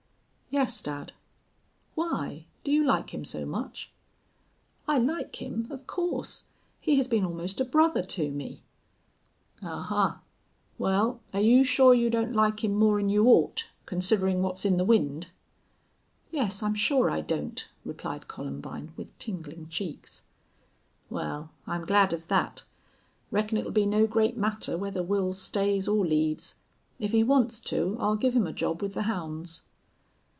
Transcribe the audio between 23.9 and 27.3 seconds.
great matter whether Wils stays or leaves. If he